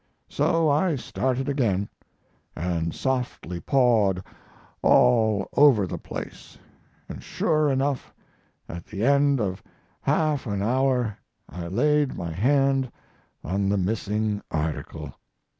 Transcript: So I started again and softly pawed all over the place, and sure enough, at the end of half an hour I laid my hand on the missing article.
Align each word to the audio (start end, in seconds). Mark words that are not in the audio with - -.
So 0.29 0.67
I 0.67 0.95
started 0.95 1.47
again 1.47 1.87
and 2.55 2.91
softly 2.91 3.59
pawed 3.61 4.23
all 4.81 5.47
over 5.53 5.85
the 5.85 5.99
place, 5.99 6.57
and 7.07 7.21
sure 7.21 7.69
enough, 7.69 8.11
at 8.67 8.87
the 8.87 9.05
end 9.05 9.39
of 9.39 9.61
half 10.01 10.47
an 10.47 10.63
hour 10.63 11.19
I 11.47 11.67
laid 11.67 12.15
my 12.17 12.31
hand 12.31 12.91
on 13.43 13.69
the 13.69 13.77
missing 13.77 14.41
article. 14.49 15.13